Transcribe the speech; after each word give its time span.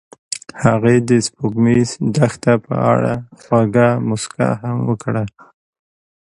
هغې 0.63 0.95
د 1.09 1.11
سپوږمیز 1.25 1.89
دښته 2.15 2.53
په 2.65 2.75
اړه 2.93 3.13
خوږه 3.43 3.87
موسکا 4.07 4.49
هم 4.61 4.77
وکړه. 4.89 5.23